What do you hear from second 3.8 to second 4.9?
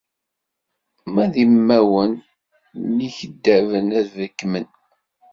ad bekkmen.